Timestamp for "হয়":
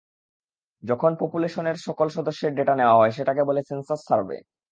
2.97-3.11, 3.59-3.67